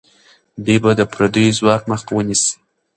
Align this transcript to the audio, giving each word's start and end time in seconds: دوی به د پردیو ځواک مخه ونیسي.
دوی 0.65 0.77
به 0.83 0.91
د 0.99 1.01
پردیو 1.13 1.55
ځواک 1.57 1.81
مخه 1.91 2.09
ونیسي. 2.13 2.53